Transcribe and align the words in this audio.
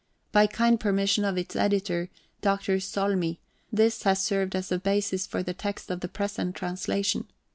By 0.31 0.47
kind 0.47 0.79
permission 0.79 1.23
of 1.23 1.37
its 1.37 1.55
editor, 1.55 2.09
Dr. 2.41 2.77
Solmi, 2.79 3.37
this 3.71 4.01
has 4.01 4.19
served 4.25 4.55
as 4.55 4.71
a 4.71 4.79
basis 4.79 5.27
for 5.27 5.43
the 5.43 5.53
text 5.53 5.91
of 5.91 5.99
the 5.99 6.07
present 6.07 6.55
translation. 6.55 7.27